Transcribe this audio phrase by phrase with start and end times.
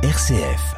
[0.00, 0.76] RCF.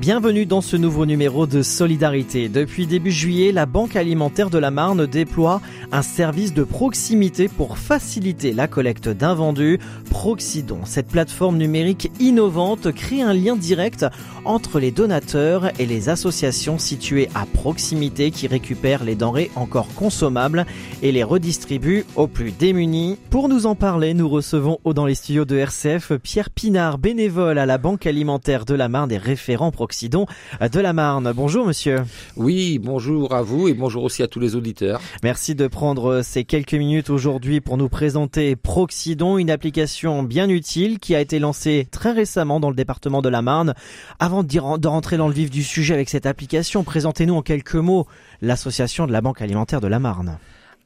[0.00, 2.48] Bienvenue dans ce nouveau numéro de Solidarité.
[2.48, 5.60] Depuis début juillet, la Banque alimentaire de la Marne déploie
[5.92, 9.78] un service de proximité pour faciliter la collecte d'invendus.
[10.10, 14.06] Proxidon, cette plateforme numérique innovante, crée un lien direct
[14.46, 20.64] entre les donateurs et les associations situées à proximité qui récupèrent les denrées encore consommables
[21.02, 23.18] et les redistribuent aux plus démunis.
[23.28, 27.66] Pour nous en parler, nous recevons dans les studios de RCF Pierre Pinard, bénévole à
[27.66, 31.32] la Banque alimentaire de la Marne et référent proximité de la Marne.
[31.36, 31.98] Bonjour monsieur.
[32.36, 35.00] Oui, bonjour à vous et bonjour aussi à tous les auditeurs.
[35.22, 35.81] Merci de prendre
[36.22, 41.40] ces quelques minutes aujourd'hui pour nous présenter Proxidon, une application bien utile qui a été
[41.40, 43.74] lancée très récemment dans le département de la Marne.
[44.20, 48.06] Avant de rentrer dans le vif du sujet avec cette application, présentez-nous en quelques mots
[48.42, 50.38] l'association de la Banque alimentaire de la Marne.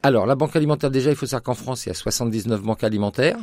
[0.02, 2.82] Alors, la Banque alimentaire, déjà, il faut savoir qu'en France, il y a 79 banques
[2.82, 3.36] alimentaires.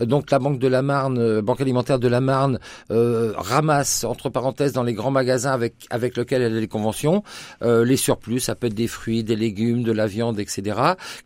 [0.00, 2.58] Donc la Banque de la Marne, euh, Banque alimentaire de la Marne,
[2.90, 7.22] euh, ramasse entre parenthèses dans les grands magasins avec avec lesquels elle a des conventions
[7.62, 10.78] euh, les surplus, ça peut être des fruits, des légumes, de la viande, etc.,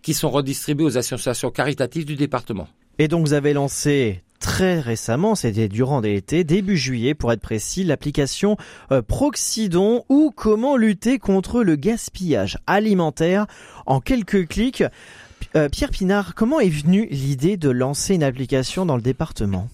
[0.02, 2.68] qui sont redistribués aux associations caritatives du département.
[2.98, 7.82] Et donc vous avez lancé très récemment, c'était durant l'été, début juillet pour être précis,
[7.82, 8.56] l'application
[9.08, 13.46] Proxidon ou comment lutter contre le gaspillage alimentaire
[13.86, 14.84] en quelques clics.
[15.56, 19.68] Euh, Pierre Pinard, comment est venue l'idée de lancer une application dans le département?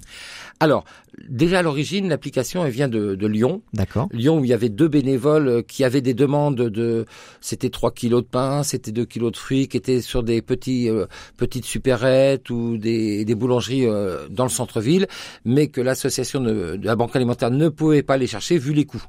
[0.62, 0.84] Alors,
[1.28, 3.62] déjà à l'origine, l'application elle vient de, Lyon.
[3.72, 4.08] D'accord.
[4.12, 7.06] Lyon où il y avait deux bénévoles euh, qui avaient des demandes de,
[7.40, 10.90] c'était 3 kilos de pain, c'était 2 kilos de fruits, qui étaient sur des petits
[10.90, 11.06] euh,
[11.38, 13.86] petites supérettes ou des, boulangeries
[14.30, 15.06] dans le centre-ville,
[15.44, 19.04] mais que l'association de, la banque alimentaire ne pouvait pas les chercher vu les coûts.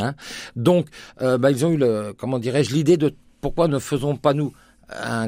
[0.00, 0.14] Hein.
[0.56, 0.86] Donc,
[1.20, 4.52] bah, ils ont eu le, comment dirais-je, l'idée de pourquoi ne faisons pas nous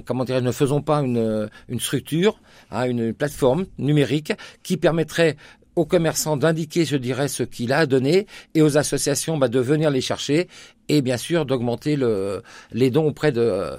[0.07, 4.33] comment dire, ne faisons pas une, une structure, hein, une plateforme numérique
[4.63, 5.37] qui permettrait
[5.77, 9.61] aux commerçants d'indiquer, je dirais, ce qu'il a à donner et aux associations bah, de
[9.61, 10.49] venir les chercher
[10.89, 13.71] et bien sûr d'augmenter le, les dons auprès de,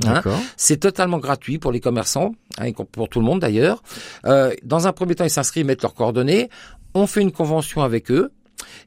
[0.04, 0.24] Hein.
[0.58, 3.84] c'est totalement gratuit pour les commerçants, hein, pour tout le monde d'ailleurs.
[4.26, 6.50] Euh, dans un premier temps, ils s'inscrivent, mettent leurs coordonnées.
[6.96, 8.32] On fait une convention avec eux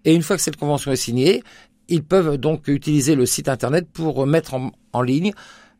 [0.04, 1.42] et une fois que cette convention est signée,
[1.88, 4.54] ils peuvent donc utiliser le site internet pour mettre
[4.92, 5.32] en, ligne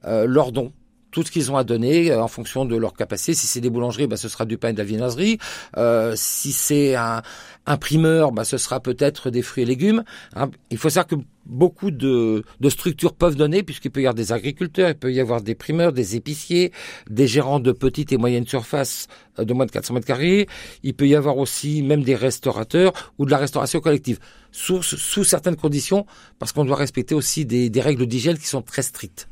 [0.04, 0.72] euh, leurs dons
[1.16, 3.32] tout ce qu'ils ont à donner euh, en fonction de leur capacité.
[3.32, 5.38] Si c'est des boulangeries, bah, ce sera du pain et de la viennoiserie.
[5.78, 7.22] Euh, si c'est un,
[7.81, 10.05] primeur, bah, ce sera peut-être des fruits et légumes.
[10.34, 11.15] Hein, il faut savoir que
[11.47, 15.41] beaucoup de, structures peuvent donner, puisqu'il peut y avoir des agriculteurs, il peut y avoir
[15.41, 16.71] des primeurs, des épiciers,
[17.09, 19.06] des gérants de petites et moyennes surfaces
[19.38, 20.47] euh, de moins de 400 mètres carrés.
[20.82, 24.19] Il peut y avoir aussi même des restaurateurs ou de la restauration collective,
[24.53, 26.05] sous, sous certaines conditions,
[26.38, 29.31] parce qu'on doit respecter aussi des, des règles d'hygiène qui sont très strictes.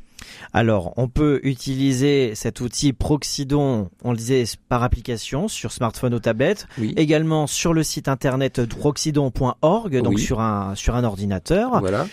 [0.52, 6.20] Alors, on peut utiliser cet outil Proxidon, on le disait, par application sur smartphone ou
[6.20, 11.80] tablette, également sur le site internet proxidon.org, donc sur un sur un ordinateur.
[11.80, 12.06] Voilà.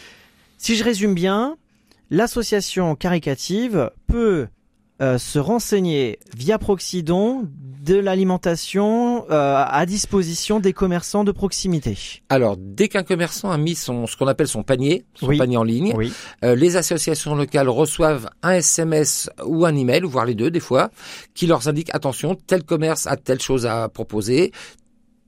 [0.58, 1.58] Si je résume bien,
[2.10, 4.48] l'association caricative peut
[5.02, 7.48] euh, se renseigner via Proxidon
[7.82, 11.98] de l'alimentation euh, à disposition des commerçants de proximité.
[12.30, 15.64] Alors, dès qu'un commerçant a mis son ce qu'on appelle son panier, son panier en
[15.64, 15.94] ligne,
[16.44, 20.92] euh, les associations locales reçoivent un SMS ou un email, voire les deux des fois,
[21.34, 24.52] qui leur indique attention, tel commerce a telle chose à proposer,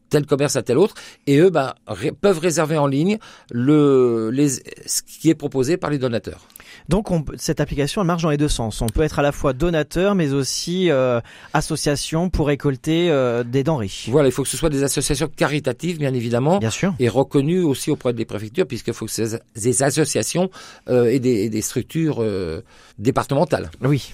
[0.10, 0.94] tel commerce à tel autre,
[1.26, 1.74] et eux bah,
[2.22, 3.18] peuvent réserver en ligne
[3.50, 6.42] le, les, ce qui est proposé par les donateurs.
[6.90, 7.08] Donc
[7.38, 8.82] cette application elle marche dans les deux sens.
[8.82, 11.22] On peut être à la fois donateur mais aussi euh,
[11.54, 13.92] association pour récolter euh, des denrées.
[14.08, 16.60] Voilà, il faut que ce soit des associations caritatives bien évidemment.
[16.60, 16.94] Bien sûr.
[17.00, 20.50] Et reconnues aussi auprès des préfectures puisqu'il faut que ces des associations
[20.90, 22.64] euh, et, des, des, structures euh,
[22.98, 23.70] départementales.
[23.82, 24.14] Oui.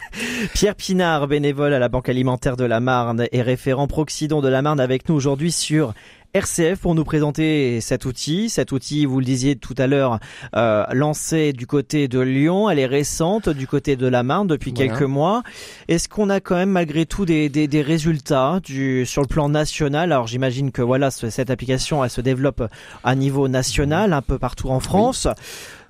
[0.54, 4.62] Pierre Pinard, bénévole à la Banque alimentaire de la Marne et référent Proxidon de la
[4.62, 5.94] Marne avec nous aujourd'hui sur
[6.34, 8.50] RCF pour nous présenter cet outil.
[8.50, 10.18] Cet outil, vous le disiez tout à l'heure,
[10.54, 12.68] euh, lancé du côté de Lyon.
[12.68, 15.42] Elle est récente du côté de la Marne depuis quelques mois.
[15.88, 19.48] Est-ce qu'on a quand même malgré tout des, des, des résultats du, sur le plan
[19.48, 20.12] national?
[20.12, 22.62] Alors j'imagine que voilà cette application elle se développe
[23.04, 25.28] à niveau national un peu partout en France.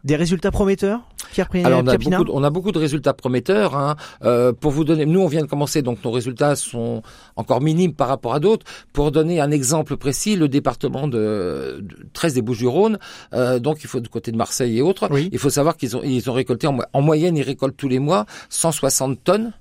[0.04, 1.02] Des résultats prometteurs
[1.32, 3.76] Pierre Alors on a, beaucoup de, on a beaucoup de résultats prometteurs.
[3.76, 3.96] Hein.
[4.24, 7.02] Euh, pour vous donner, nous on vient de commencer, donc nos résultats sont
[7.36, 8.66] encore minimes par rapport à d'autres.
[8.92, 12.98] Pour donner un exemple précis, le département de, 13 des Bouches-du-Rhône,
[13.34, 16.02] euh, donc il faut du côté de Marseille et autres, il faut savoir qu'ils ont,
[16.02, 19.52] ils ont récolté en, en moyenne, ils récoltent tous les mois 160 tonnes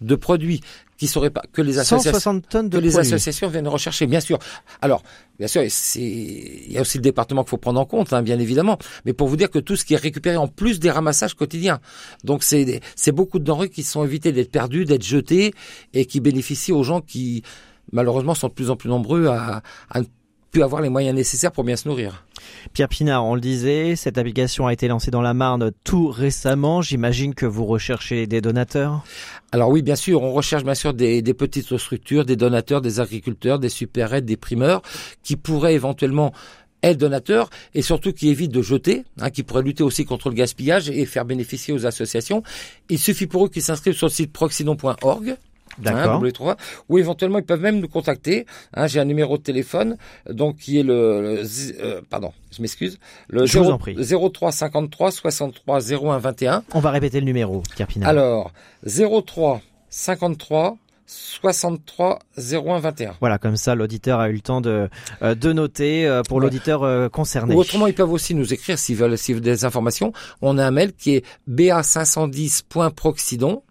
[0.00, 0.60] de produits
[0.96, 4.38] qui seraient pas que les associations tonnes de que les associations viennent rechercher bien sûr.
[4.82, 5.02] Alors
[5.38, 8.22] bien sûr c'est il y a aussi le département qu'il faut prendre en compte hein,
[8.22, 10.90] bien évidemment, mais pour vous dire que tout ce qui est récupéré en plus des
[10.90, 11.80] ramassages quotidiens.
[12.24, 15.54] Donc c'est c'est beaucoup de denrées qui sont évitées d'être perdues, d'être jetées
[15.94, 17.42] et qui bénéficient aux gens qui
[17.92, 20.04] malheureusement sont de plus en plus nombreux à, à ne
[20.50, 22.24] plus avoir les moyens nécessaires pour bien se nourrir.
[22.72, 26.82] Pierre Pinard, on le disait, cette application a été lancée dans la Marne tout récemment.
[26.82, 29.04] J'imagine que vous recherchez des donateurs
[29.52, 33.58] Alors oui, bien sûr, on recherche bien sûr des, petites structures, des donateurs, des agriculteurs,
[33.58, 34.82] des super-aides, des primeurs,
[35.22, 36.32] qui pourraient éventuellement
[36.82, 40.36] être donateurs et surtout qui évitent de jeter, hein, qui pourraient lutter aussi contre le
[40.36, 42.42] gaspillage et faire bénéficier aux associations.
[42.88, 45.36] Il suffit pour eux qu'ils s'inscrivent sur le site proxidon.org
[45.80, 46.22] D'accord.
[46.48, 46.56] Hein,
[46.88, 48.46] ou éventuellement ils peuvent même nous contacter.
[48.74, 49.96] Hein, J'ai un numéro de téléphone,
[50.28, 51.42] donc qui est le,
[51.80, 52.98] euh, pardon, je m'excuse,
[53.28, 53.78] le 0,
[54.30, 56.62] 03 53 63 01 21.
[56.74, 58.52] On va répéter le numéro, Pierre Alors
[58.86, 59.60] 03
[59.90, 60.76] 53
[61.06, 63.14] 63 01 21.
[63.20, 64.90] Voilà, comme ça l'auditeur a eu le temps de
[65.22, 67.54] euh, de noter euh, pour l'auditeur concerné.
[67.54, 70.12] Ou autrement, ils peuvent aussi nous écrire s'ils veulent, s'ils veulent des informations.
[70.42, 73.62] On a un mail qui est ba510.proxidon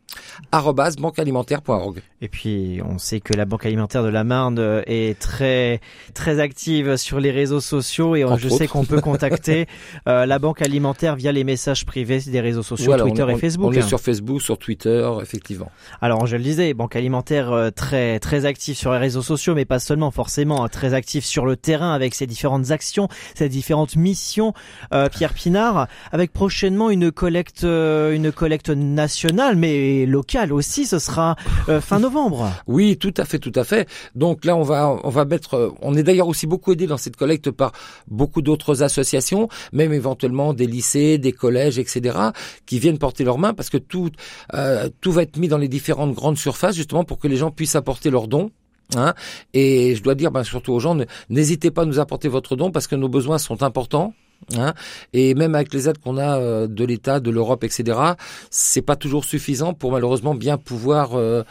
[0.98, 2.04] banquealimentaire.org.
[2.20, 5.82] Et puis, on sait que la Banque alimentaire de la Marne euh, est très
[6.16, 9.68] très active sur les réseaux sociaux et je sais qu'on peut contacter
[10.08, 13.70] euh, la Banque alimentaire via les messages privés des réseaux sociaux, Twitter et Facebook.
[13.70, 15.72] On est sur Facebook, sur Twitter, effectivement.
[16.02, 19.66] Alors, je le disais, Banque alimentaire euh, très très active sur les réseaux sociaux, mais
[19.66, 23.96] pas seulement, forcément, hein, très active sur le terrain avec ses différentes actions, ses différentes
[23.96, 24.54] missions.
[25.12, 31.36] Pierre Pinard, avec prochainement une collecte une collecte nationale, mais locale aussi, ce sera
[31.82, 32.07] fin novembre.
[32.68, 33.88] Oui, tout à fait, tout à fait.
[34.16, 37.16] Donc là, on va, on va mettre, on est d'ailleurs aussi beaucoup aidé dans cette
[37.16, 37.72] collecte par
[38.08, 42.18] beaucoup d'autres associations, même éventuellement des lycées, des collèges, etc.,
[42.66, 44.10] qui viennent porter leurs mains parce que tout,
[44.54, 47.52] euh, tout va être mis dans les différentes grandes surfaces justement pour que les gens
[47.52, 48.52] puissent apporter leurs dons.
[48.96, 49.14] Hein
[49.54, 50.98] et je dois dire ben, surtout aux gens,
[51.30, 54.14] n'hésitez pas à nous apporter votre don parce que nos besoins sont importants.
[54.56, 54.74] Hein
[55.14, 58.00] et même avec les aides qu'on a euh, de l'État, de l'Europe, etc.,
[58.50, 61.44] c'est pas toujours suffisant pour malheureusement bien pouvoir euh,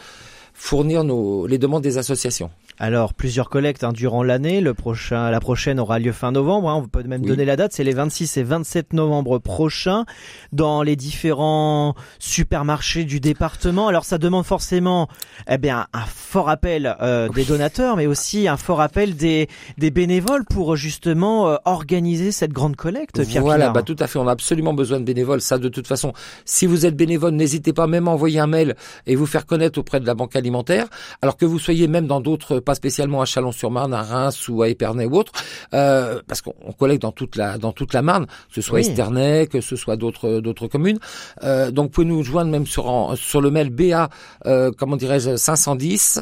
[0.57, 2.49] fournir nos, les demandes des associations.
[2.79, 4.61] Alors, plusieurs collectes hein, durant l'année.
[4.61, 6.69] Le prochain, la prochaine aura lieu fin novembre.
[6.69, 6.83] Hein.
[6.83, 7.73] On peut même donner la date.
[7.73, 10.05] C'est les 26 et 27 novembre prochains
[10.51, 13.87] dans les différents supermarchés du département.
[13.87, 15.07] Alors, ça demande forcément,
[15.49, 19.47] eh bien, un fort appel euh, des donateurs, mais aussi un fort appel des,
[19.79, 23.25] des bénévoles pour justement euh, organiser cette grande collecte.
[23.25, 24.19] Pierre voilà, bah tout à fait.
[24.19, 25.41] On a absolument besoin de bénévoles.
[25.41, 26.13] Ça, de toute façon,
[26.45, 28.75] si vous êtes bénévole, n'hésitez pas même à envoyer un mail
[29.07, 30.87] et vous faire connaître auprès de la banque alimentaire.
[31.23, 34.67] Alors que vous soyez même dans d'autres pas spécialement à Chalon-sur-Marne, à Reims ou à
[34.67, 35.31] Épernay ou autre,
[35.73, 39.47] euh, parce qu'on collecte dans toute la dans toute la Marne, que ce soit Esternay,
[39.47, 40.99] que ce soit d'autres d'autres communes.
[41.43, 44.09] Euh, donc, vous pouvez nous joindre même sur sur le mail ba
[44.45, 46.19] euh, comment dirais-je 510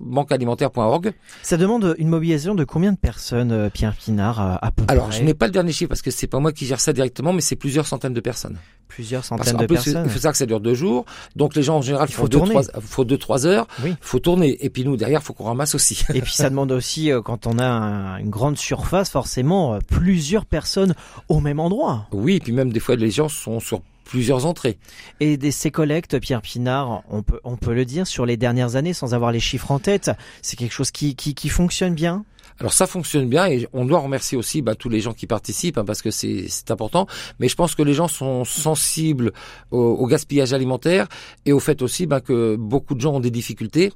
[0.00, 1.12] banquealimentaire.org.
[1.42, 5.34] Ça demande une mobilisation de combien de personnes, Pierre Pinard, à peu Alors, je n'ai
[5.34, 7.56] pas le dernier chiffre parce que c'est pas moi qui gère ça directement, mais c'est
[7.56, 8.58] plusieurs centaines de personnes.
[8.94, 10.02] Plusieurs centaines de personnes.
[10.04, 12.28] Il faut savoir que ça dure deux jours, donc les gens en général il faut
[12.28, 13.94] deux trois, faut deux trois heures, oui.
[14.00, 16.04] faut tourner, et puis nous derrière faut qu'on ramasse aussi.
[16.12, 20.44] Et puis ça demande aussi, euh, quand on a une grande surface, forcément euh, plusieurs
[20.44, 20.94] personnes
[21.28, 22.06] au même endroit.
[22.12, 24.78] Oui, et puis même des fois les gens sont sur plusieurs entrées.
[25.20, 28.76] Et des, ces collectes, Pierre Pinard, on peut, on peut le dire, sur les dernières
[28.76, 30.10] années, sans avoir les chiffres en tête,
[30.42, 32.24] c'est quelque chose qui, qui, qui fonctionne bien?
[32.62, 35.78] Alors ça fonctionne bien et on doit remercier aussi bah, tous les gens qui participent
[35.78, 37.08] hein, parce que c'est important.
[37.40, 39.32] Mais je pense que les gens sont sensibles
[39.72, 41.08] au, gaspillage alimentaire
[41.44, 43.92] et au fait aussi bah, que beaucoup de gens ont des difficultés.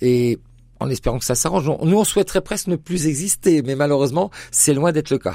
[0.00, 0.38] Et
[0.78, 1.66] en espérant que ça s'arrange.
[1.66, 5.34] Nous, on souhaiterait presque ne plus exister, mais malheureusement, c'est loin d'être le cas.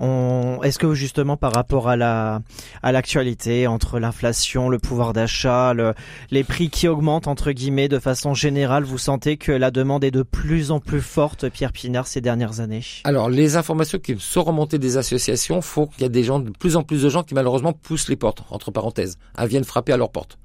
[0.00, 2.40] Est-ce que justement par rapport à la
[2.82, 5.94] à l'actualité entre l'inflation, le pouvoir d'achat, le,
[6.30, 10.10] les prix qui augmentent entre guillemets de façon générale, vous sentez que la demande est
[10.10, 12.84] de plus en plus forte, Pierre Pinard, ces dernières années?
[13.04, 16.50] Alors les informations qui sont remontées des associations font qu'il y a des gens, de
[16.50, 19.96] plus en plus de gens qui malheureusement poussent les portes entre parenthèses, viennent frapper à
[19.96, 20.38] leurs portes.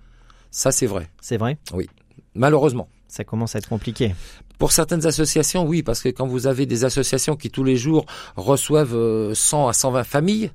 [0.50, 1.10] Ça c'est vrai.
[1.22, 1.58] C'est vrai?
[1.74, 1.88] Oui,
[2.34, 2.88] malheureusement.
[3.14, 4.16] Ça commence à être compliqué.
[4.58, 8.08] Pour certaines associations, oui, parce que quand vous avez des associations qui tous les jours
[8.36, 10.52] reçoivent 100 à 120 familles,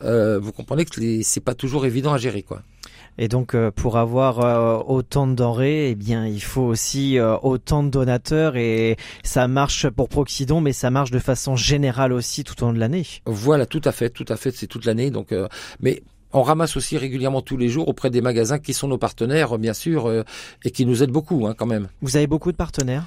[0.00, 2.62] vous comprenez que c'est pas toujours évident à gérer, quoi.
[3.18, 7.36] Et donc, euh, pour avoir euh, autant de denrées, eh bien, il faut aussi euh,
[7.42, 12.44] autant de donateurs et ça marche pour Proxidon, mais ça marche de façon générale aussi
[12.44, 13.04] tout au long de l'année.
[13.26, 15.10] Voilà, tout à fait, tout à fait, c'est toute l'année.
[15.10, 15.34] Donc,
[15.80, 19.58] mais on ramasse aussi régulièrement tous les jours auprès des magasins qui sont nos partenaires,
[19.58, 20.24] bien sûr,
[20.64, 21.88] et qui nous aident beaucoup, hein, quand même.
[22.02, 23.04] Vous avez beaucoup de partenaires?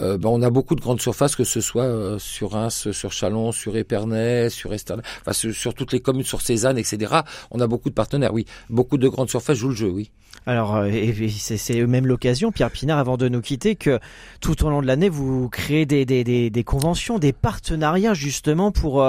[0.00, 3.12] Euh, ben, on a beaucoup de grandes surfaces, que ce soit euh, sur Reims, sur
[3.12, 7.20] Chalon, sur Épernay, sur Esternay, enfin sur, toutes les communes, sur Cézanne, etc.
[7.50, 8.46] On a beaucoup de partenaires, oui.
[8.70, 10.10] Beaucoup de grandes surfaces jouent le jeu, oui.
[10.46, 10.90] Alors, euh,
[11.28, 14.00] c'est même l'occasion, Pierre Pinard, avant de nous quitter, que
[14.40, 18.72] tout au long de l'année, vous créez des, des, des, des, conventions, des partenariats, justement,
[18.72, 19.06] pour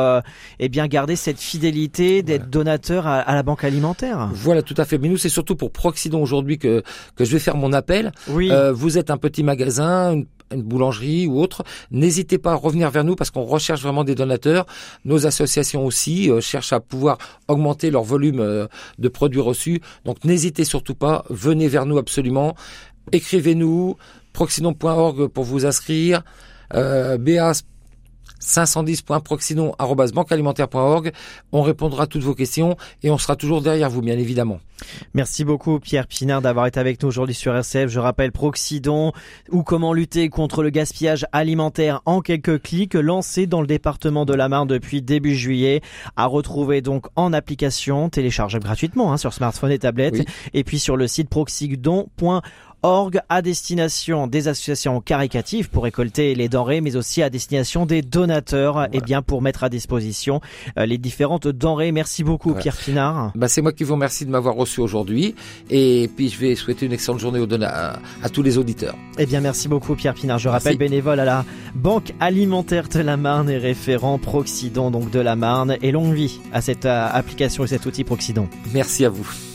[0.59, 4.29] eh bien garder cette fidélité d'être donateur à, la banque alimentaire.
[4.33, 4.97] Voilà, tout à fait.
[4.97, 6.83] Mais nous, c'est surtout pour Proxidon aujourd'hui que,
[7.15, 8.11] que je vais faire mon appel.
[8.27, 8.51] Oui.
[8.73, 13.15] vous êtes un petit magasin, une boulangerie ou autre, n'hésitez pas à revenir vers nous
[13.15, 14.65] parce qu'on recherche vraiment des donateurs.
[15.05, 18.67] Nos associations aussi euh, cherchent à pouvoir augmenter leur volume euh,
[18.99, 19.81] de produits reçus.
[20.05, 22.55] Donc n'hésitez surtout pas, venez vers nous absolument.
[23.11, 23.97] Écrivez-nous
[24.33, 26.23] proxinon.org pour vous inscrire.
[26.73, 27.17] Euh,
[28.43, 31.11] 510.proxinon.banquealimentaire.org.
[31.51, 34.59] On répondra à toutes vos questions et on sera toujours derrière vous, bien évidemment.
[35.13, 37.89] Merci beaucoup, Pierre Pinard, d'avoir été avec nous aujourd'hui sur RCF.
[37.89, 39.11] Je rappelle Proxidon
[39.49, 44.33] ou comment lutter contre le gaspillage alimentaire en quelques clics, lancé dans le département de
[44.33, 45.81] la Marne depuis début juillet,
[46.15, 50.97] à retrouver donc en application, téléchargeable gratuitement hein, sur smartphone et tablette, et puis sur
[50.97, 52.43] le site proxidon.org
[52.83, 58.01] org à destination des associations caricatives pour récolter les denrées, mais aussi à destination des
[58.01, 60.41] donateurs, et eh bien pour mettre à disposition
[60.77, 61.91] euh, les différentes denrées.
[61.91, 63.31] Merci beaucoup, Pierre Pinard.
[63.35, 65.35] Bah, c'est moi qui vous remercie de m'avoir reçu aujourd'hui,
[65.69, 68.95] et puis je vais souhaiter une excellente journée aux à, à, tous les auditeurs.
[69.17, 70.39] Eh bien, merci beaucoup, Pierre Pinard.
[70.39, 75.19] Je rappelle bénévole à la Banque alimentaire de la Marne et référent Proxidon donc de
[75.19, 78.49] la Marne, et longue vie à cette euh, application et cet outil Proxidon.
[78.73, 79.52] Merci à vous.